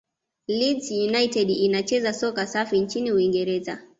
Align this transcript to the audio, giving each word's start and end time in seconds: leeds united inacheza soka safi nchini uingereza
leeds 0.47 0.89
united 0.91 1.49
inacheza 1.49 2.13
soka 2.13 2.47
safi 2.47 2.79
nchini 2.81 3.11
uingereza 3.11 3.77